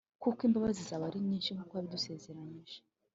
Kuko 0.21 0.39
imbabazi 0.47 0.81
zawe 0.89 1.05
ari 1.09 1.19
nyinshi 1.27 1.53
nkuko 1.53 1.71
wazidusezeranyije 1.73 2.77